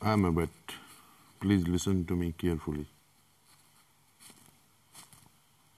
[0.00, 0.50] I am a bit.
[1.40, 2.86] Please listen to me carefully.